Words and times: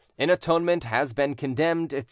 "In 0.17 0.31
atonement 0.31 0.85
has 0.85 1.13
been 1.13 1.35
condemned, 1.35 1.93
etc. 1.93 1.99